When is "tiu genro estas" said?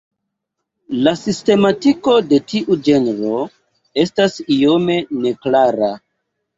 2.55-4.43